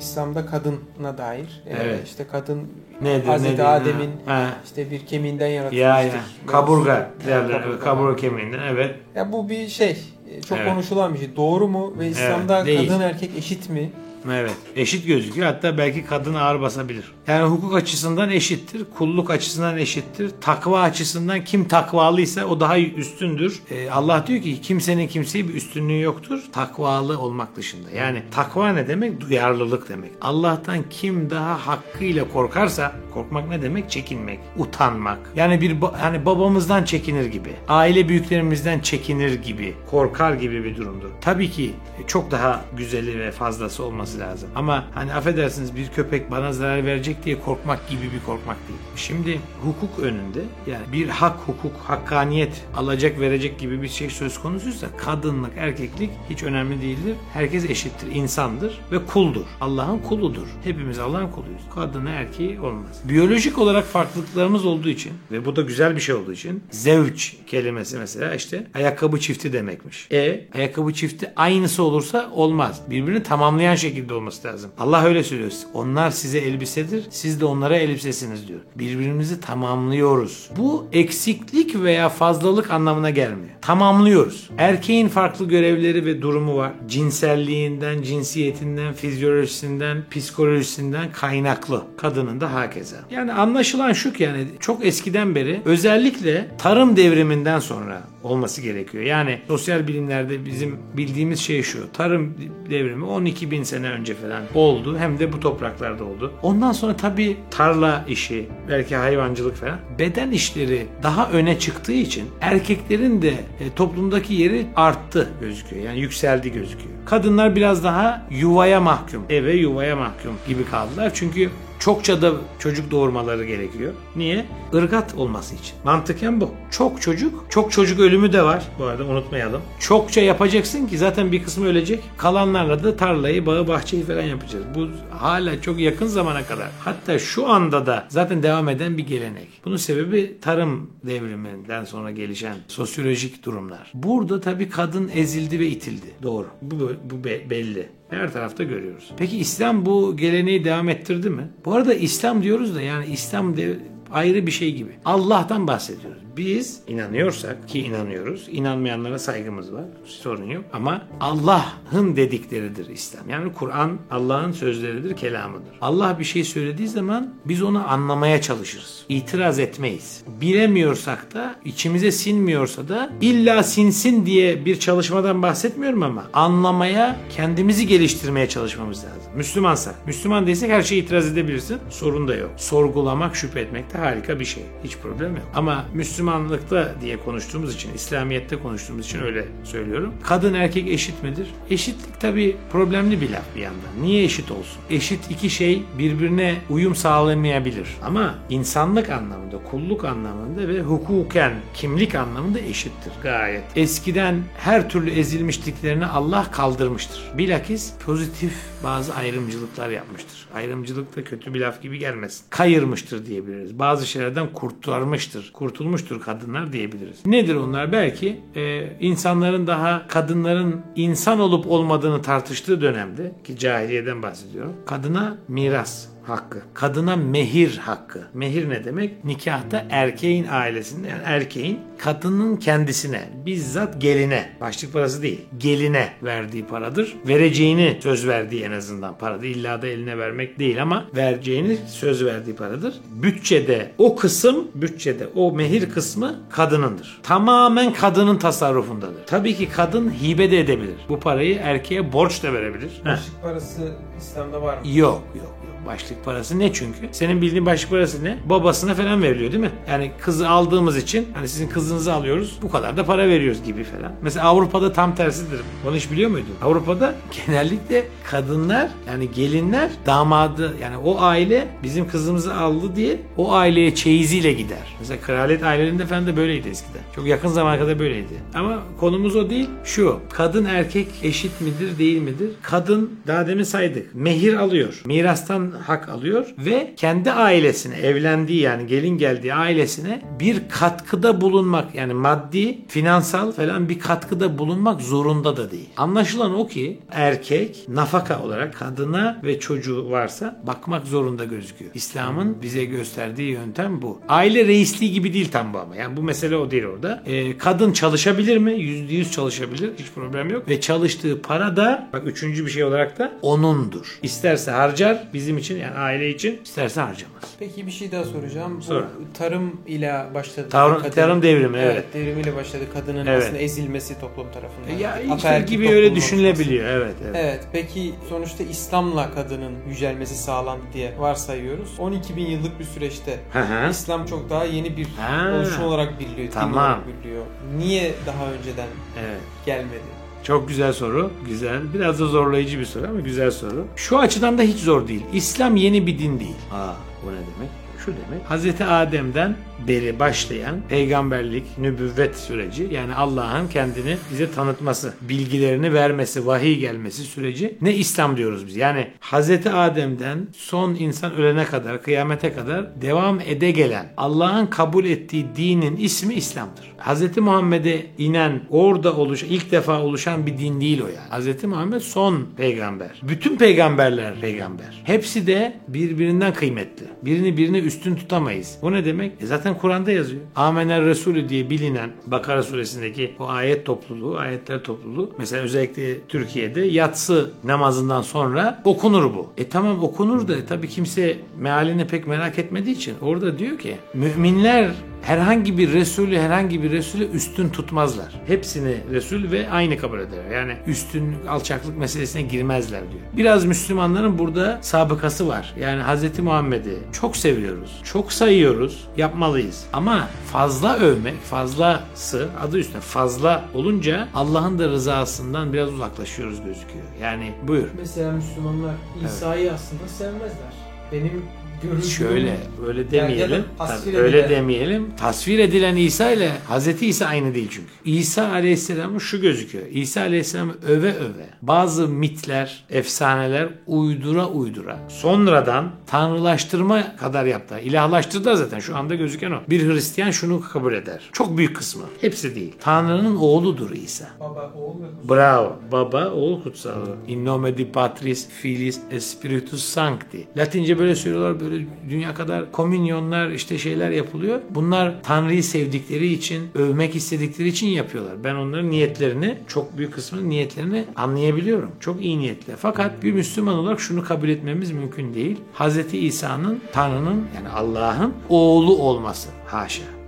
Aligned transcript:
İslam'da 0.00 0.46
kadına 0.46 1.18
dair. 1.18 1.62
Ee, 1.66 1.76
Evet. 1.82 2.00
işte 2.04 2.24
kadın 2.32 2.68
Nedir, 3.02 3.26
Hazreti 3.26 3.52
nedir? 3.54 3.64
Adem'in 3.76 4.10
Ha. 4.26 4.46
işte 4.64 4.90
bir 4.90 5.06
kemiğinden 5.06 5.46
yaratılmıştır. 5.46 5.86
Ya 5.86 6.02
ya. 6.02 6.12
Kaburga 6.46 7.10
derler. 7.26 7.62
Kaburga. 7.62 7.80
Kaburga 7.84 8.16
kemiğinden 8.16 8.58
evet. 8.72 8.94
Ya 9.14 9.32
bu 9.32 9.48
bir 9.48 9.68
şey. 9.68 9.98
e, 10.30 10.42
Çok 10.42 10.58
Evet. 10.58 10.68
konuşulan 10.72 11.14
bir 11.14 11.18
şey. 11.18 11.36
Doğru 11.36 11.68
mu? 11.68 11.94
Ve 11.98 12.08
İslam'da 12.08 12.66
değil. 12.66 12.88
kadın 12.88 13.00
erkek 13.00 13.30
eşit 13.38 13.70
mi? 13.70 13.90
Evet. 14.30 14.56
Eşit 14.76 15.06
gözüküyor. 15.06 15.46
Hatta 15.46 15.78
belki 15.78 16.04
kadın 16.06 16.34
ağır 16.34 16.60
basabilir. 16.60 17.04
Yani 17.28 17.48
hukuk 17.48 17.74
açısından 17.74 18.30
eşittir. 18.30 18.84
Kulluk 18.98 19.30
açısından 19.30 19.78
eşittir. 19.78 20.30
Takva 20.40 20.80
açısından 20.80 21.44
kim 21.44 21.68
takvalıysa 21.68 22.44
o 22.44 22.60
daha 22.60 22.78
üstündür. 22.78 23.60
Ee, 23.70 23.90
Allah 23.90 24.24
diyor 24.26 24.42
ki 24.42 24.60
kimsenin 24.60 25.08
kimseye 25.08 25.48
bir 25.48 25.54
üstünlüğü 25.54 26.00
yoktur. 26.00 26.40
Takvalı 26.52 27.18
olmak 27.18 27.56
dışında. 27.56 27.90
Yani 27.90 28.22
takva 28.30 28.72
ne 28.72 28.88
demek? 28.88 29.20
Duyarlılık 29.20 29.88
demek. 29.88 30.10
Allah'tan 30.20 30.78
kim 30.90 31.30
daha 31.30 31.66
hakkıyla 31.66 32.28
korkarsa 32.28 32.92
korkmak 33.14 33.48
ne 33.48 33.62
demek? 33.62 33.90
Çekinmek, 33.90 34.40
utanmak. 34.56 35.18
Yani 35.36 35.60
bir 35.60 35.70
ba- 35.80 35.96
hani 35.96 36.26
babamızdan 36.26 36.84
çekinir 36.84 37.24
gibi. 37.26 37.50
Aile 37.68 38.08
büyüklerimizden 38.08 38.80
çekinir 38.80 39.42
gibi, 39.42 39.74
korkar 39.90 40.32
gibi 40.34 40.64
bir 40.64 40.76
durumdur. 40.76 41.08
Tabii 41.20 41.50
ki 41.50 41.72
çok 42.06 42.30
daha 42.30 42.64
güzeli 42.76 43.20
ve 43.20 43.30
fazlası 43.30 43.84
olması 43.84 44.09
lazım. 44.18 44.48
Ama 44.54 44.84
hani 44.94 45.14
affedersiniz 45.14 45.76
bir 45.76 45.88
köpek 45.88 46.30
bana 46.30 46.52
zarar 46.52 46.84
verecek 46.84 47.24
diye 47.24 47.40
korkmak 47.40 47.88
gibi 47.88 48.02
bir 48.02 48.26
korkmak 48.26 48.56
değil. 48.68 48.80
Şimdi 48.96 49.40
hukuk 49.64 49.98
önünde 49.98 50.40
yani 50.66 50.84
bir 50.92 51.08
hak 51.08 51.38
hukuk, 51.38 51.72
hakkaniyet 51.76 52.64
alacak 52.76 53.20
verecek 53.20 53.58
gibi 53.58 53.82
bir 53.82 53.88
şey 53.88 54.10
söz 54.10 54.38
konusuysa 54.38 54.86
kadınlık, 54.96 55.52
erkeklik 55.56 56.10
hiç 56.30 56.42
önemli 56.42 56.82
değildir. 56.82 57.16
Herkes 57.32 57.70
eşittir, 57.70 58.14
insandır 58.14 58.80
ve 58.92 59.06
kuldur. 59.06 59.46
Allah'ın 59.60 59.98
kuludur. 59.98 60.46
Hepimiz 60.64 60.98
Allah'ın 60.98 61.30
kuluyuz. 61.30 61.62
Kadını 61.74 62.10
erkeği 62.10 62.60
olmaz. 62.60 63.00
Biyolojik 63.04 63.58
olarak 63.58 63.84
farklılıklarımız 63.84 64.66
olduğu 64.66 64.88
için 64.88 65.12
ve 65.30 65.44
bu 65.44 65.56
da 65.56 65.62
güzel 65.62 65.96
bir 65.96 66.00
şey 66.00 66.14
olduğu 66.14 66.32
için 66.32 66.64
zevç 66.70 67.36
kelimesi 67.46 67.98
mesela 67.98 68.34
işte 68.34 68.66
ayakkabı 68.74 69.20
çifti 69.20 69.52
demekmiş. 69.52 70.08
E 70.12 70.48
ayakkabı 70.54 70.94
çifti 70.94 71.32
aynısı 71.36 71.82
olursa 71.82 72.30
olmaz. 72.32 72.80
Birbirini 72.90 73.22
tamamlayan 73.22 73.74
şekilde 73.74 73.99
olması 74.08 74.48
lazım. 74.48 74.70
Allah 74.78 75.04
öyle 75.04 75.24
söylüyor. 75.24 75.52
Onlar 75.74 76.10
size 76.10 76.38
elbisedir, 76.38 77.04
siz 77.10 77.40
de 77.40 77.44
onlara 77.44 77.76
elbisesiniz 77.76 78.48
diyor. 78.48 78.60
Birbirimizi 78.76 79.40
tamamlıyoruz. 79.40 80.50
Bu 80.56 80.86
eksiklik 80.92 81.82
veya 81.82 82.08
fazlalık 82.08 82.70
anlamına 82.70 83.10
gelmiyor. 83.10 83.50
Tamamlıyoruz. 83.62 84.50
Erkeğin 84.58 85.08
farklı 85.08 85.48
görevleri 85.48 86.06
ve 86.06 86.22
durumu 86.22 86.56
var. 86.56 86.72
Cinselliğinden, 86.88 88.02
cinsiyetinden, 88.02 88.92
fizyolojisinden, 88.92 90.04
psikolojisinden 90.10 91.12
kaynaklı. 91.12 91.82
Kadının 91.96 92.40
da 92.40 92.54
hakeza. 92.54 92.96
Yani 93.10 93.32
anlaşılan 93.32 93.92
şu 93.92 94.12
ki 94.12 94.22
yani 94.22 94.46
çok 94.60 94.86
eskiden 94.86 95.34
beri 95.34 95.60
özellikle 95.64 96.48
tarım 96.58 96.96
devriminden 96.96 97.58
sonra 97.58 98.02
olması 98.22 98.60
gerekiyor. 98.60 99.04
Yani 99.04 99.38
sosyal 99.48 99.88
bilimlerde 99.88 100.44
bizim 100.44 100.78
bildiğimiz 100.96 101.40
şey 101.40 101.62
şu. 101.62 101.92
Tarım 101.92 102.34
devrimi 102.70 103.04
12 103.04 103.50
bin 103.50 103.62
sene 103.62 103.90
önce 103.90 104.14
falan 104.14 104.42
oldu. 104.54 104.98
Hem 104.98 105.18
de 105.18 105.32
bu 105.32 105.40
topraklarda 105.40 106.04
oldu. 106.04 106.32
Ondan 106.42 106.72
sonra 106.72 106.96
tabii 106.96 107.36
tarla 107.50 108.04
işi, 108.08 108.46
belki 108.68 108.96
hayvancılık 108.96 109.56
falan 109.56 109.78
beden 109.98 110.30
işleri 110.30 110.86
daha 111.02 111.30
öne 111.30 111.58
çıktığı 111.58 111.92
için 111.92 112.24
erkeklerin 112.40 113.22
de 113.22 113.30
e, 113.30 113.74
toplumdaki 113.76 114.34
yeri 114.34 114.66
arttı 114.76 115.28
gözüküyor. 115.40 115.84
Yani 115.84 116.00
yükseldi 116.00 116.52
gözüküyor. 116.52 116.90
Kadınlar 117.04 117.56
biraz 117.56 117.84
daha 117.84 118.26
yuvaya 118.30 118.80
mahkum, 118.80 119.24
eve 119.28 119.52
yuvaya 119.52 119.96
mahkum 119.96 120.32
gibi 120.48 120.64
kaldılar. 120.64 121.10
Çünkü 121.14 121.50
çokça 121.80 122.22
da 122.22 122.32
çocuk 122.58 122.90
doğurmaları 122.90 123.44
gerekiyor. 123.44 123.92
Niye? 124.16 124.46
Irgat 124.72 125.14
olması 125.14 125.54
için. 125.54 125.74
Mantıken 125.84 126.40
bu. 126.40 126.50
Çok 126.70 127.02
çocuk, 127.02 127.46
çok 127.50 127.72
çocuk 127.72 128.00
ölümü 128.00 128.32
de 128.32 128.42
var. 128.42 128.64
Bu 128.78 128.84
arada 128.84 129.04
unutmayalım. 129.04 129.62
Çokça 129.80 130.20
yapacaksın 130.20 130.86
ki 130.86 130.98
zaten 130.98 131.32
bir 131.32 131.42
kısmı 131.44 131.66
ölecek. 131.66 132.02
Kalanlarla 132.16 132.84
da 132.84 132.96
tarlayı, 132.96 133.46
bağı, 133.46 133.68
bahçeyi 133.68 134.04
falan 134.04 134.22
yapacağız. 134.22 134.64
Bu 134.74 134.88
hala 135.18 135.62
çok 135.62 135.78
yakın 135.80 136.06
zamana 136.06 136.46
kadar. 136.46 136.68
Hatta 136.80 137.18
şu 137.18 137.48
anda 137.48 137.86
da 137.86 138.06
zaten 138.08 138.42
devam 138.42 138.68
eden 138.68 138.98
bir 138.98 139.06
gelenek. 139.06 139.48
Bunun 139.64 139.76
sebebi 139.76 140.38
tarım 140.40 140.90
devriminden 141.06 141.84
sonra 141.84 142.10
gelişen 142.10 142.56
sosyolojik 142.68 143.44
durumlar. 143.44 143.90
Burada 143.94 144.40
tabii 144.40 144.68
kadın 144.68 145.10
ezildi 145.14 145.60
ve 145.60 145.66
itildi. 145.66 146.06
Doğru. 146.22 146.46
Bu, 146.62 146.92
bu 147.10 147.24
be- 147.24 147.50
belli. 147.50 147.88
Her 148.10 148.32
tarafta 148.32 148.64
görüyoruz. 148.64 149.10
Peki 149.16 149.38
İslam 149.38 149.86
bu 149.86 150.16
geleneği 150.16 150.64
devam 150.64 150.88
ettirdi 150.88 151.30
mi? 151.30 151.48
Bu 151.64 151.74
arada 151.74 151.94
İslam 151.94 152.42
diyoruz 152.42 152.74
da 152.74 152.80
yani 152.80 153.06
İslam 153.06 153.56
de 153.56 153.78
ayrı 154.12 154.46
bir 154.46 154.50
şey 154.50 154.74
gibi. 154.74 154.90
Allah'tan 155.04 155.66
bahsediyoruz. 155.66 156.22
Biz 156.36 156.80
inanıyorsak 156.88 157.68
ki 157.68 157.80
inanıyoruz. 157.80 158.46
inanmayanlara 158.50 159.18
saygımız 159.18 159.72
var. 159.72 159.84
Sorun 160.04 160.50
yok. 160.50 160.64
Ama 160.72 161.02
Allah'ın 161.20 162.16
dedikleridir 162.16 162.88
İslam. 162.88 163.30
Yani 163.30 163.52
Kur'an 163.52 163.98
Allah'ın 164.10 164.52
sözleridir, 164.52 165.16
kelamıdır. 165.16 165.74
Allah 165.80 166.16
bir 166.18 166.24
şey 166.24 166.44
söylediği 166.44 166.88
zaman 166.88 167.34
biz 167.44 167.62
onu 167.62 167.88
anlamaya 167.90 168.40
çalışırız. 168.40 169.04
İtiraz 169.08 169.58
etmeyiz. 169.58 170.24
Bilemiyorsak 170.40 171.34
da 171.34 171.54
içimize 171.64 172.12
sinmiyorsa 172.12 172.88
da 172.88 173.12
illa 173.20 173.62
sinsin 173.62 174.26
diye 174.26 174.64
bir 174.64 174.78
çalışmadan 174.80 175.42
bahsetmiyorum 175.42 176.02
ama 176.02 176.24
anlamaya, 176.32 177.16
kendimizi 177.36 177.86
geliştirmeye 177.86 178.48
çalışmamız 178.48 178.98
lazım. 178.98 179.32
Müslümansak. 179.36 180.06
Müslüman 180.06 180.46
değilsek 180.46 180.70
her 180.70 180.82
şeye 180.82 180.96
itiraz 180.96 181.26
edebilirsin. 181.26 181.78
Sorun 181.90 182.28
da 182.28 182.34
yok. 182.34 182.50
Sorgulamak, 182.56 183.36
şüphe 183.36 183.60
etmek 183.60 183.92
de 183.94 183.98
harika 183.98 184.40
bir 184.40 184.44
şey. 184.44 184.62
Hiç 184.84 184.96
problem 184.96 185.36
yok. 185.36 185.44
Ama 185.54 185.84
Müslümanlıkta 186.20 186.94
diye 187.00 187.16
konuştuğumuz 187.16 187.74
için, 187.74 187.94
İslamiyet'te 187.94 188.56
konuştuğumuz 188.56 189.06
için 189.06 189.20
öyle 189.20 189.44
söylüyorum. 189.64 190.14
Kadın 190.22 190.54
erkek 190.54 190.88
eşit 190.88 191.22
midir? 191.22 191.46
Eşitlik 191.70 192.20
tabii 192.20 192.56
problemli 192.72 193.20
bir 193.20 193.30
laf 193.30 193.42
bir 193.56 193.60
yandan. 193.60 194.02
Niye 194.02 194.24
eşit 194.24 194.50
olsun? 194.50 194.82
Eşit 194.90 195.30
iki 195.30 195.50
şey 195.50 195.82
birbirine 195.98 196.54
uyum 196.70 196.94
sağlamayabilir. 196.94 197.88
Ama 198.04 198.34
insanlık 198.50 199.10
anlamında, 199.10 199.58
kulluk 199.70 200.04
anlamında 200.04 200.68
ve 200.68 200.80
hukuken, 200.80 201.52
kimlik 201.74 202.14
anlamında 202.14 202.58
eşittir 202.58 203.12
gayet. 203.22 203.64
Eskiden 203.76 204.42
her 204.58 204.90
türlü 204.90 205.10
ezilmişliklerini 205.10 206.06
Allah 206.06 206.50
kaldırmıştır. 206.50 207.22
Bilakis 207.38 207.92
pozitif 208.06 208.54
bazı 208.84 209.14
ayrımcılıklar 209.14 209.90
yapmıştır. 209.90 210.46
Ayrımcılık 210.54 211.16
da 211.16 211.24
kötü 211.24 211.54
bir 211.54 211.60
laf 211.60 211.82
gibi 211.82 211.98
gelmesin. 211.98 212.44
Kayırmıştır 212.50 213.26
diyebiliriz. 213.26 213.78
Bazı 213.78 214.06
şeylerden 214.06 214.52
kurtarmıştır. 214.52 215.50
Kurtulmuştur 215.52 216.09
kadınlar 216.18 216.72
diyebiliriz. 216.72 217.26
Nedir 217.26 217.54
onlar? 217.54 217.92
Belki 217.92 218.40
e, 218.56 218.92
insanların 219.00 219.66
daha 219.66 220.08
kadınların 220.08 220.80
insan 220.96 221.40
olup 221.40 221.66
olmadığını 221.66 222.22
tartıştığı 222.22 222.80
dönemde 222.80 223.32
ki 223.44 223.58
cahiliyeden 223.58 224.22
bahsediyorum. 224.22 224.72
Kadına 224.86 225.38
miras 225.48 226.08
hakkı. 226.22 226.62
Kadına 226.74 227.16
mehir 227.16 227.76
hakkı. 227.76 228.22
Mehir 228.34 228.68
ne 228.68 228.84
demek? 228.84 229.24
Nikahta 229.24 229.86
erkeğin 229.90 230.46
ailesinde 230.50 231.08
yani 231.08 231.22
erkeğin 231.24 231.78
kadının 231.98 232.56
kendisine 232.56 233.28
bizzat 233.46 234.00
geline 234.00 234.50
başlık 234.60 234.92
parası 234.92 235.22
değil 235.22 235.40
geline 235.58 236.08
verdiği 236.22 236.66
paradır. 236.66 237.16
Vereceğini 237.28 237.98
söz 238.02 238.26
verdiği 238.28 238.62
en 238.62 238.72
azından 238.72 239.18
paradır. 239.18 239.44
İlla 239.44 239.82
da 239.82 239.86
eline 239.86 240.18
vermek 240.18 240.58
değil 240.58 240.82
ama 240.82 241.04
vereceğini 241.16 241.76
söz 241.88 242.24
verdiği 242.24 242.54
paradır. 242.54 242.94
Bütçede 243.10 243.90
o 243.98 244.16
kısım 244.16 244.68
bütçede 244.74 245.26
o 245.34 245.52
mehir 245.52 245.90
kısmı 245.90 246.34
kadınındır. 246.50 247.20
Tamamen 247.22 247.92
kadının 247.92 248.38
tasarrufundadır. 248.38 249.26
Tabii 249.26 249.54
ki 249.54 249.68
kadın 249.68 250.10
hibe 250.10 250.50
de 250.50 250.60
edebilir. 250.60 250.96
Bu 251.08 251.20
parayı 251.20 251.56
erkeğe 251.56 252.12
borç 252.12 252.42
da 252.42 252.52
verebilir. 252.52 252.90
Başlık 253.04 253.42
parası 253.42 253.92
İslam'da 254.18 254.62
var 254.62 254.78
mı? 254.78 254.82
Yok 254.84 255.22
yok. 255.34 255.69
Başlık 255.86 256.24
parası 256.24 256.58
ne 256.58 256.72
çünkü? 256.72 256.98
Senin 257.12 257.42
bildiğin 257.42 257.66
başlık 257.66 257.90
parası 257.90 258.24
ne? 258.24 258.38
Babasına 258.44 258.94
falan 258.94 259.22
veriliyor 259.22 259.52
değil 259.52 259.62
mi? 259.62 259.70
Yani 259.88 260.12
kızı 260.20 260.48
aldığımız 260.48 260.96
için 260.96 261.28
hani 261.34 261.48
sizin 261.48 261.68
kızınızı 261.68 262.12
alıyoruz 262.12 262.58
bu 262.62 262.70
kadar 262.70 262.96
da 262.96 263.04
para 263.04 263.28
veriyoruz 263.28 263.62
gibi 263.64 263.84
falan. 263.84 264.12
Mesela 264.22 264.46
Avrupa'da 264.46 264.92
tam 264.92 265.14
tersidir. 265.14 265.60
Onu 265.88 265.96
hiç 265.96 266.10
biliyor 266.10 266.30
muydun? 266.30 266.54
Avrupa'da 266.62 267.14
genellikle 267.46 268.04
kadınlar 268.30 268.88
yani 269.08 269.28
gelinler 269.32 269.90
damadı 270.06 270.76
yani 270.82 270.96
o 270.96 271.20
aile 271.20 271.68
bizim 271.82 272.08
kızımızı 272.08 272.54
aldı 272.54 272.96
diye 272.96 273.20
o 273.36 273.52
aileye 273.52 273.94
çeyiziyle 273.94 274.52
gider. 274.52 274.96
Mesela 275.00 275.20
kraliyet 275.20 275.62
ailelerinde 275.62 276.06
falan 276.06 276.26
da 276.26 276.36
böyleydi 276.36 276.68
eskiden. 276.68 277.02
Çok 277.16 277.26
yakın 277.26 277.48
zamana 277.48 277.78
kadar 277.78 277.98
böyleydi. 277.98 278.34
Ama 278.54 278.82
konumuz 279.00 279.36
o 279.36 279.50
değil. 279.50 279.68
Şu. 279.84 280.20
Kadın 280.32 280.64
erkek 280.64 281.08
eşit 281.22 281.60
midir 281.60 281.98
değil 281.98 282.22
midir? 282.22 282.50
Kadın 282.62 283.10
daha 283.26 283.46
demin 283.46 283.62
saydık. 283.62 284.14
Mehir 284.14 284.54
alıyor. 284.54 285.02
Mirastan 285.06 285.69
hak 285.72 286.08
alıyor 286.08 286.54
ve 286.58 286.94
kendi 286.96 287.30
ailesine 287.30 287.96
evlendiği 287.96 288.60
yani 288.60 288.86
gelin 288.86 289.18
geldiği 289.18 289.54
ailesine 289.54 290.22
bir 290.40 290.68
katkıda 290.68 291.40
bulunmak 291.40 291.94
yani 291.94 292.14
maddi, 292.14 292.78
finansal 292.88 293.52
falan 293.52 293.88
bir 293.88 293.98
katkıda 293.98 294.58
bulunmak 294.58 295.00
zorunda 295.00 295.56
da 295.56 295.70
değil. 295.70 295.88
Anlaşılan 295.96 296.54
o 296.54 296.66
ki 296.66 296.98
erkek 297.10 297.84
nafaka 297.88 298.42
olarak 298.42 298.74
kadına 298.74 299.40
ve 299.44 299.60
çocuğu 299.60 300.10
varsa 300.10 300.60
bakmak 300.66 301.06
zorunda 301.06 301.44
gözüküyor. 301.44 301.90
İslam'ın 301.94 302.62
bize 302.62 302.84
gösterdiği 302.84 303.52
yöntem 303.52 304.02
bu. 304.02 304.20
Aile 304.28 304.66
reisliği 304.66 305.12
gibi 305.12 305.34
değil 305.34 305.50
tam 305.50 305.74
bu 305.74 305.78
ama. 305.78 305.96
Yani 305.96 306.16
bu 306.16 306.22
mesele 306.22 306.56
o 306.56 306.70
değil 306.70 306.84
orada. 306.84 307.22
Ee, 307.26 307.58
kadın 307.58 307.92
çalışabilir 307.92 308.56
mi? 308.56 308.72
Yüzde 308.72 309.14
yüz 309.14 309.32
çalışabilir. 309.32 309.90
Hiç 309.98 310.06
problem 310.14 310.50
yok. 310.50 310.68
Ve 310.68 310.80
çalıştığı 310.80 311.42
para 311.42 311.76
da 311.76 312.08
bak 312.12 312.22
üçüncü 312.26 312.66
bir 312.66 312.70
şey 312.70 312.84
olarak 312.84 313.18
da 313.18 313.32
onundur. 313.42 314.18
İsterse 314.22 314.70
harcar 314.70 315.28
bizim 315.34 315.58
için 315.60 315.78
yani 315.78 315.94
aile 315.94 316.30
için 316.30 316.60
isterse 316.64 317.00
harcamaz. 317.00 317.42
Peki 317.58 317.86
bir 317.86 317.92
şey 317.92 318.12
daha 318.12 318.24
soracağım. 318.24 318.76
Bu 318.78 318.82
Sor. 318.82 319.02
tarım 319.38 319.80
ile 319.86 320.24
başladı. 320.34 320.68
Tarım- 320.70 320.98
Kadın- 321.02 321.10
tarım 321.14 321.42
devrimi, 321.42 321.78
evet. 321.78 322.04
Devrimiyle 322.14 322.56
başladı 322.56 322.84
kadının 322.94 323.26
Evet. 323.26 323.42
aslında 323.42 323.58
ezilmesi 323.58 324.20
toplum 324.20 324.46
tarafından. 324.52 324.98
Ya 324.98 325.20
işte 325.36 325.64
gibi 325.68 325.88
öyle 325.88 325.98
olması. 326.08 326.14
düşünülebiliyor. 326.16 326.84
Evet, 326.86 327.14
evet. 327.24 327.36
Evet. 327.38 327.66
Peki 327.72 328.14
sonuçta 328.28 328.64
İslam'la 328.64 329.30
kadının 329.34 329.72
yücelmesi 329.88 330.34
sağlandı 330.36 330.82
diye 330.94 331.12
varsayıyoruz. 331.18 331.88
12 331.98 332.36
bin 332.36 332.46
yıllık 332.46 332.78
bir 332.80 332.84
süreçte 332.84 333.38
Hı 333.52 333.58
hı. 333.60 333.90
İslam 333.90 334.26
çok 334.26 334.50
daha 334.50 334.64
yeni 334.64 334.96
bir 334.96 335.04
Ha. 335.20 335.52
oluşum 335.56 335.84
olarak 335.84 336.20
biliniyor. 336.20 336.52
Tamam. 336.52 336.74
olarak 336.74 336.98
biliniyor. 337.06 337.44
Niye 337.78 338.12
daha 338.26 338.52
önceden 338.52 338.88
Evet. 339.20 339.40
gelmedi? 339.66 340.19
Çok 340.42 340.68
güzel 340.68 340.92
soru. 340.92 341.30
Güzel. 341.48 341.94
Biraz 341.94 342.20
da 342.20 342.26
zorlayıcı 342.26 342.78
bir 342.78 342.84
soru 342.84 343.06
ama 343.08 343.20
güzel 343.20 343.50
soru. 343.50 343.86
Şu 343.96 344.18
açıdan 344.18 344.58
da 344.58 344.62
hiç 344.62 344.78
zor 344.78 345.08
değil. 345.08 345.22
İslam 345.32 345.76
yeni 345.76 346.06
bir 346.06 346.18
din 346.18 346.40
değil. 346.40 346.56
Aa, 346.72 346.92
bu 347.24 347.26
ne 347.26 347.32
demek? 347.32 347.70
Şu 348.04 348.06
demek. 348.06 348.50
Hazreti 348.50 348.84
Adem'den 348.84 349.56
beri 349.88 350.18
başlayan 350.18 350.76
peygamberlik, 350.88 351.78
nübüvvet 351.78 352.36
süreci 352.36 352.88
yani 352.92 353.14
Allah'ın 353.14 353.68
kendini 353.68 354.16
bize 354.32 354.52
tanıtması, 354.52 355.14
bilgilerini 355.20 355.94
vermesi, 355.94 356.46
vahiy 356.46 356.78
gelmesi 356.78 357.22
süreci 357.22 357.78
ne 357.80 357.94
İslam 357.94 358.36
diyoruz 358.36 358.66
biz. 358.66 358.76
Yani 358.76 359.10
Hazreti 359.20 359.70
Adem'den 359.70 360.48
son 360.56 360.94
insan 360.94 361.34
ölene 361.34 361.64
kadar, 361.64 362.02
kıyamete 362.02 362.52
kadar 362.52 363.02
devam 363.02 363.40
ede 363.40 363.70
gelen 363.70 364.12
Allah'ın 364.16 364.66
kabul 364.66 365.04
ettiği 365.04 365.46
dinin 365.56 365.96
ismi 365.96 366.34
İslam'dır. 366.34 366.90
Hazreti 367.00 367.40
Muhammed'e 367.40 368.06
inen, 368.18 368.60
orada 368.70 369.16
oluş, 369.16 369.42
ilk 369.42 369.70
defa 369.70 370.00
oluşan 370.02 370.46
bir 370.46 370.58
din 370.58 370.80
değil 370.80 371.00
o 371.00 371.06
yani. 371.06 371.28
Hazreti 371.30 371.66
Muhammed 371.66 372.00
son 372.00 372.48
peygamber. 372.56 373.20
Bütün 373.22 373.56
peygamberler 373.56 374.40
peygamber. 374.40 375.02
Hepsi 375.04 375.46
de 375.46 375.80
birbirinden 375.88 376.54
kıymetli. 376.54 377.06
Birini 377.22 377.56
birine 377.56 377.78
üstün 377.78 378.16
tutamayız. 378.16 378.78
Bu 378.82 378.92
ne 378.92 379.04
demek? 379.04 379.42
E 379.42 379.46
zaten 379.46 379.69
Kur'an'da 379.78 380.10
yazıyor. 380.10 380.42
Amener 380.56 381.04
Resulü 381.04 381.48
diye 381.48 381.70
bilinen 381.70 382.10
Bakara 382.26 382.62
suresindeki 382.62 383.34
o 383.38 383.48
ayet 383.48 383.86
topluluğu, 383.86 384.38
ayetler 384.38 384.82
topluluğu 384.82 385.30
mesela 385.38 385.62
özellikle 385.62 386.20
Türkiye'de 386.20 386.80
yatsı 386.80 387.50
namazından 387.64 388.22
sonra 388.22 388.82
okunur 388.84 389.24
bu. 389.34 389.52
E 389.58 389.68
tamam 389.68 390.04
okunur 390.04 390.48
da 390.48 390.54
tabii 390.68 390.88
kimse 390.88 391.38
mealini 391.58 392.06
pek 392.06 392.26
merak 392.26 392.58
etmediği 392.58 392.96
için 392.96 393.14
orada 393.22 393.58
diyor 393.58 393.78
ki 393.78 393.96
müminler 394.14 394.90
herhangi 395.22 395.78
bir 395.78 395.92
Resulü 395.92 396.38
herhangi 396.38 396.82
bir 396.82 396.90
Resulü 396.90 397.24
üstün 397.24 397.68
tutmazlar. 397.68 398.40
Hepsini 398.46 398.96
Resul 399.10 399.50
ve 399.50 399.70
aynı 399.70 399.98
kabul 399.98 400.18
eder. 400.20 400.50
Yani 400.54 400.76
üstün 400.86 401.36
alçaklık 401.48 401.98
meselesine 401.98 402.42
girmezler 402.42 403.00
diyor. 403.00 403.22
Biraz 403.36 403.64
Müslümanların 403.64 404.38
burada 404.38 404.78
sabıkası 404.82 405.48
var. 405.48 405.74
Yani 405.80 406.02
Hz. 406.02 406.38
Muhammed'i 406.38 406.98
çok 407.12 407.36
seviyoruz. 407.36 408.00
Çok 408.04 408.32
sayıyoruz. 408.32 409.08
Yapmalıyız. 409.16 409.84
Ama 409.92 410.28
fazla 410.52 410.96
övmek, 410.96 411.42
fazlası 411.42 412.48
adı 412.60 412.78
üstünde 412.78 413.00
fazla 413.00 413.64
olunca 413.74 414.28
Allah'ın 414.34 414.78
da 414.78 414.88
rızasından 414.88 415.72
biraz 415.72 415.92
uzaklaşıyoruz 415.92 416.64
gözüküyor. 416.64 417.04
Yani 417.22 417.54
buyur. 417.68 417.88
Mesela 417.98 418.32
Müslümanlar 418.32 418.94
İsa'yı 419.24 419.72
aslında 419.72 420.08
sevmezler. 420.08 420.72
Benim 421.12 421.42
gördüğüm 421.82 422.02
Şöyle 422.02 422.56
Yani 422.86 423.06
da 423.06 423.10
demeyelim. 423.10 423.64
Tabii 423.78 424.16
öyle 424.16 424.48
demeyelim. 424.48 425.16
Tasvir 425.16 425.58
edilen 425.58 425.96
İsa 425.96 426.30
ile 426.30 426.52
Hazreti 426.68 427.06
İsa 427.06 427.26
aynı 427.26 427.54
değil 427.54 427.68
çünkü. 427.70 427.88
İsa 428.04 428.50
Aleyhisselam'ın 428.52 429.18
şu 429.18 429.40
gözüküyor. 429.40 429.84
İsa 429.90 430.20
Aleyhisselam'ı 430.20 430.74
öve 430.88 431.14
öve 431.14 431.46
bazı 431.62 432.08
mitler, 432.08 432.84
efsaneler 432.90 433.68
uydura 433.86 434.46
uydura 434.48 434.98
sonradan 435.08 435.90
tanrılaştırma 436.06 437.16
kadar 437.16 437.44
yaptı. 437.44 437.78
İlahlaştırdı 437.82 438.56
zaten 438.56 438.78
şu 438.78 438.96
anda 438.96 439.14
gözüken 439.14 439.50
o. 439.50 439.60
Bir 439.70 439.88
Hristiyan 439.88 440.30
şunu 440.30 440.60
kabul 440.60 440.92
eder. 440.92 441.30
Çok 441.32 441.56
büyük 441.58 441.76
kısmı. 441.76 442.02
Hepsi 442.20 442.54
değil. 442.54 442.72
Tanrı'nın 442.80 443.36
oğludur 443.36 443.90
İsa. 443.90 444.28
Baba, 444.40 444.72
oğul 444.76 444.94
ve. 445.02 445.28
Bravo. 445.28 445.76
Baba, 445.92 446.28
oğul 446.30 446.62
kutsalı. 446.62 447.16
In 447.28 447.44
nome 447.44 447.78
di 447.78 447.92
Patris, 447.92 448.48
Filis, 448.48 449.00
et 449.10 449.22
Spiritus 449.22 449.84
Sancti. 449.84 450.48
Latince 450.56 450.98
böyle 450.98 451.14
söylüyorlar. 451.14 451.60
Böyle 451.60 451.69
dünya 452.10 452.34
kadar 452.34 452.72
komünyonlar 452.72 453.50
işte 453.50 453.78
şeyler 453.78 454.10
yapılıyor. 454.10 454.60
Bunlar 454.70 455.22
Tanrı'yı 455.22 455.64
sevdikleri 455.64 456.32
için, 456.32 456.68
övmek 456.74 457.16
istedikleri 457.16 457.68
için 457.68 457.86
yapıyorlar. 457.86 458.44
Ben 458.44 458.54
onların 458.54 458.90
niyetlerini, 458.90 459.58
çok 459.68 459.98
büyük 459.98 460.12
kısmının 460.14 460.50
niyetlerini 460.50 461.04
anlayabiliyorum. 461.16 461.90
Çok 462.00 462.24
iyi 462.24 462.38
niyetli. 462.38 462.72
Fakat 462.76 463.22
bir 463.22 463.32
Müslüman 463.32 463.74
olarak 463.74 464.00
şunu 464.00 464.24
kabul 464.24 464.48
etmemiz 464.48 464.90
mümkün 464.90 465.34
değil. 465.34 465.56
Hz. 465.74 466.14
İsa'nın, 466.14 466.80
Tanrı'nın 466.92 467.46
yani 467.56 467.68
Allah'ın 467.68 468.34
oğlu 468.48 468.98
olması. 468.98 469.48
Haşa. 469.66 470.20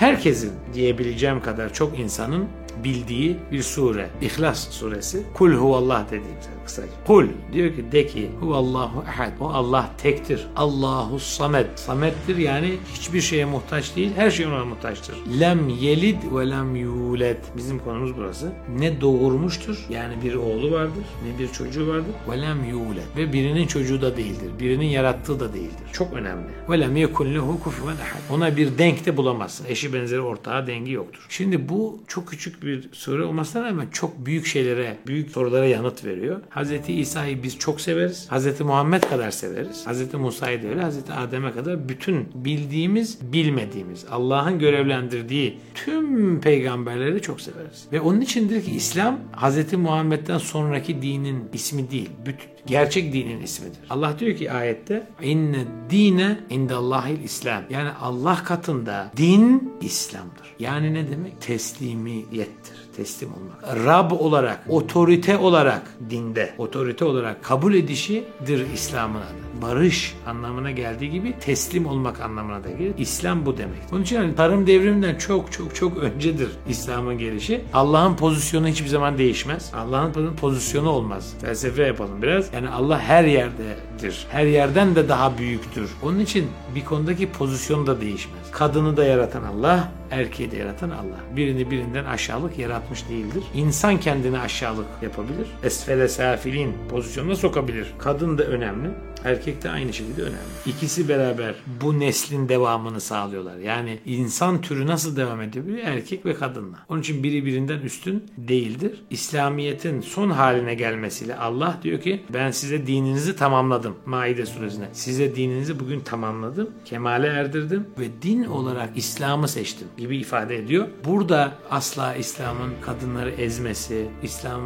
Herkesin 0.00 0.52
diyebileceğim 0.74 1.42
kadar 1.42 1.72
çok 1.72 1.98
insanın 1.98 2.44
bildiği 2.84 3.36
bir 3.52 3.62
sure. 3.62 4.10
İhlas 4.22 4.68
suresi. 4.70 5.22
Kul 5.34 5.52
huvallah 5.52 6.06
dediğimiz 6.06 6.48
kısaca. 6.70 6.88
Kul 7.06 7.26
diyor 7.52 7.74
ki 7.74 7.92
de 7.92 8.06
ki 8.06 8.30
huvallahu 8.40 9.04
ehad. 9.08 9.32
O 9.40 9.48
Allah 9.48 9.90
tektir. 9.98 10.46
Allahu 10.56 11.18
samed. 11.18 11.66
Sameddir 11.76 12.36
yani 12.36 12.74
hiçbir 12.94 13.20
şeye 13.20 13.44
muhtaç 13.44 13.96
değil. 13.96 14.10
Her 14.16 14.30
şey 14.30 14.46
ona 14.46 14.64
muhtaçtır. 14.64 15.16
Lem 15.40 15.68
yelid 15.68 16.16
ve 16.34 16.50
lem 16.50 16.76
yulet. 16.76 17.56
Bizim 17.56 17.78
konumuz 17.78 18.16
burası. 18.16 18.52
Ne 18.78 19.00
doğurmuştur. 19.00 19.86
Yani 19.90 20.14
bir 20.24 20.34
oğlu 20.34 20.72
vardır. 20.72 21.04
Ne 21.24 21.38
bir 21.38 21.52
çocuğu 21.52 21.88
vardır. 21.88 22.14
Ve 22.30 22.42
lem 22.42 22.64
yulet. 22.64 23.16
Ve 23.16 23.32
birinin 23.32 23.66
çocuğu 23.66 24.02
da 24.02 24.16
değildir. 24.16 24.50
Birinin 24.60 24.86
yarattığı 24.86 25.40
da 25.40 25.54
değildir. 25.54 25.86
Çok 25.92 26.12
önemli. 26.12 26.48
Ve 26.70 26.80
lem 26.80 26.96
yekun 26.96 27.34
lehu 27.34 27.60
kufuven 27.62 27.96
ehad. 27.96 28.36
Ona 28.36 28.56
bir 28.56 28.78
denk 28.78 29.06
de 29.06 29.16
bulamazsın. 29.16 29.66
Eşi 29.68 29.92
benzeri 29.92 30.20
ortağı 30.20 30.66
dengi 30.66 30.92
yoktur. 30.92 31.26
Şimdi 31.28 31.68
bu 31.68 32.00
çok 32.08 32.28
küçük 32.28 32.62
bir 32.62 32.69
soru 32.92 33.26
olmasına 33.26 33.64
rağmen 33.64 33.86
çok 33.92 34.26
büyük 34.26 34.46
şeylere, 34.46 34.96
büyük 35.06 35.30
sorulara 35.30 35.66
yanıt 35.66 36.04
veriyor. 36.04 36.40
Hz. 36.50 36.70
İsa'yı 36.88 37.42
biz 37.42 37.58
çok 37.58 37.80
severiz. 37.80 38.28
Hz. 38.30 38.60
Muhammed 38.60 39.02
kadar 39.02 39.30
severiz. 39.30 39.86
Hz. 39.86 40.14
Musa'yı 40.14 40.62
da 40.62 40.68
öyle. 40.68 40.88
Hz. 40.88 40.98
Adem'e 41.16 41.52
kadar 41.52 41.88
bütün 41.88 42.28
bildiğimiz, 42.34 43.32
bilmediğimiz, 43.32 44.04
Allah'ın 44.10 44.58
görevlendirdiği 44.58 45.58
tüm 45.74 46.40
peygamberleri 46.40 47.22
çok 47.22 47.40
severiz. 47.40 47.86
Ve 47.92 48.00
onun 48.00 48.20
içindir 48.20 48.64
ki 48.64 48.70
İslam 48.70 49.18
Hz. 49.36 49.72
Muhammed'den 49.72 50.38
sonraki 50.38 51.02
dinin 51.02 51.44
ismi 51.52 51.90
değil. 51.90 52.10
Bütün, 52.26 52.50
gerçek 52.66 53.12
dinin 53.12 53.42
ismidir. 53.42 53.78
Allah 53.90 54.18
diyor 54.18 54.36
ki 54.36 54.52
ayette 54.52 55.06
inne 55.22 55.64
dine 55.90 56.40
indallahil 56.50 57.24
İslam. 57.24 57.62
Yani 57.70 57.90
Allah 58.00 58.44
katında 58.44 59.10
din 59.16 59.72
İslam'dır. 59.80 60.54
Yani 60.58 60.94
ne 60.94 61.10
demek? 61.10 61.40
Teslimiyettir. 61.40 62.59
Teslim 63.00 63.30
olmak. 63.32 63.86
Rab 63.86 64.10
olarak, 64.10 64.64
otorite 64.68 65.38
olarak 65.38 65.82
dinde, 66.10 66.54
otorite 66.58 67.04
olarak 67.04 67.44
kabul 67.44 67.74
edişidir 67.74 68.66
İslam'ın 68.74 69.20
adı. 69.20 69.62
Barış 69.62 70.14
anlamına 70.26 70.70
geldiği 70.70 71.10
gibi 71.10 71.34
teslim 71.40 71.86
olmak 71.86 72.20
anlamına 72.20 72.64
da 72.64 72.70
gelir. 72.70 72.92
İslam 72.98 73.46
bu 73.46 73.58
demek. 73.58 73.78
Onun 73.92 74.02
için 74.02 74.16
yani 74.16 74.34
tarım 74.34 74.66
devriminden 74.66 75.18
çok 75.18 75.52
çok 75.52 75.74
çok 75.74 75.96
öncedir 75.96 76.48
İslam'ın 76.68 77.18
gelişi. 77.18 77.64
Allah'ın 77.72 78.16
pozisyonu 78.16 78.68
hiçbir 78.68 78.88
zaman 78.88 79.18
değişmez. 79.18 79.72
Allah'ın 79.74 80.36
pozisyonu 80.40 80.88
olmaz. 80.88 81.34
Felsefe 81.40 81.82
yapalım 81.82 82.22
biraz. 82.22 82.54
Yani 82.54 82.68
Allah 82.68 83.00
her 83.00 83.24
yerdedir. 83.24 84.26
Her 84.30 84.46
yerden 84.46 84.94
de 84.94 85.08
daha 85.08 85.38
büyüktür. 85.38 85.90
Onun 86.02 86.18
için 86.18 86.46
bir 86.74 86.84
konudaki 86.84 87.32
pozisyon 87.32 87.86
da 87.86 88.00
değişmez. 88.00 88.50
Kadını 88.50 88.96
da 88.96 89.04
yaratan 89.04 89.42
Allah, 89.42 89.92
erkeği 90.10 90.50
de 90.50 90.56
yaratan 90.56 90.90
Allah. 90.90 91.36
Birini 91.36 91.70
birinden 91.70 92.04
aşağılık 92.04 92.58
yaratmış 92.90 93.08
değildir. 93.08 93.44
İnsan 93.54 94.00
kendini 94.00 94.38
aşağılık 94.38 94.86
yapabilir. 95.02 95.46
Esfele 95.62 96.08
safilin 96.08 96.74
pozisyonuna 96.90 97.36
sokabilir. 97.36 97.94
Kadın 97.98 98.38
da 98.38 98.44
önemli. 98.44 98.88
Erkek 99.24 99.62
de 99.62 99.70
aynı 99.70 99.92
şekilde 99.92 100.22
önemli. 100.22 100.38
İkisi 100.66 101.08
beraber 101.08 101.54
bu 101.82 102.00
neslin 102.00 102.48
devamını 102.48 103.00
sağlıyorlar. 103.00 103.56
Yani 103.56 103.98
insan 104.06 104.60
türü 104.60 104.86
nasıl 104.86 105.16
devam 105.16 105.40
edebiliyor? 105.40 105.78
Erkek 105.86 106.26
ve 106.26 106.34
kadınla. 106.34 106.76
Onun 106.88 107.00
için 107.00 107.22
biri 107.22 107.44
birinden 107.44 107.78
üstün 107.80 108.24
değildir. 108.38 109.02
İslamiyet'in 109.10 110.00
son 110.00 110.30
haline 110.30 110.74
gelmesiyle 110.74 111.36
Allah 111.36 111.78
diyor 111.82 112.00
ki 112.00 112.22
ben 112.34 112.50
size 112.50 112.86
dininizi 112.86 113.36
tamamladım. 113.36 113.94
Maide 114.06 114.46
suresinde. 114.46 114.88
Size 114.92 115.36
dininizi 115.36 115.80
bugün 115.80 116.00
tamamladım. 116.00 116.70
Kemale 116.84 117.26
erdirdim 117.26 117.86
ve 117.98 118.04
din 118.22 118.44
olarak 118.44 118.90
İslam'ı 118.96 119.48
seçtim 119.48 119.88
gibi 119.96 120.16
ifade 120.16 120.56
ediyor. 120.56 120.88
Burada 121.04 121.52
asla 121.70 122.14
İslam'ın 122.14 122.72
kadınları 122.82 123.30
ezmesi, 123.30 124.08
İslam 124.22 124.60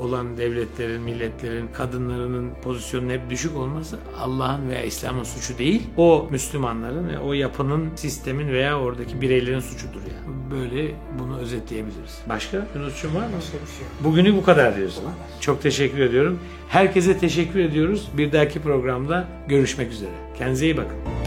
olan 0.00 0.36
devletlerin, 0.36 1.02
milletlerin, 1.02 1.68
kadınlarının 1.72 2.50
pozisyonunun 2.62 3.10
hep 3.10 3.30
düşük 3.30 3.56
olması 3.56 3.98
Allah'ın 4.20 4.68
veya 4.68 4.82
İslam'ın 4.82 5.24
suçu 5.24 5.58
değil. 5.58 5.82
O 5.96 6.28
Müslümanların 6.30 7.08
ve 7.08 7.18
o 7.18 7.32
yapının, 7.32 7.88
sistemin 7.96 8.48
veya 8.48 8.78
oradaki 8.78 9.20
bireylerin 9.20 9.60
suçudur 9.60 10.00
yani. 10.00 10.36
Böyle 10.50 10.94
bunu 11.18 11.38
özetleyebiliriz. 11.38 12.18
Başka? 12.28 12.66
Yunus'cum 12.74 13.14
var 13.14 13.26
mı? 13.26 13.42
Şey. 13.50 13.60
Bugünü 14.04 14.36
bu 14.36 14.42
kadar 14.42 14.76
diyorsun. 14.76 15.04
Çok 15.40 15.62
teşekkür 15.62 16.00
ediyorum. 16.00 16.38
Herkese 16.68 17.18
teşekkür 17.18 17.60
ediyoruz. 17.60 18.08
Bir 18.16 18.32
dahaki 18.32 18.62
programda 18.62 19.28
görüşmek 19.48 19.92
üzere. 19.92 20.10
Kendinize 20.38 20.64
iyi 20.64 20.76
bakın. 20.76 21.19